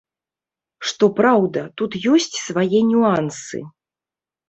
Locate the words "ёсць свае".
2.15-2.79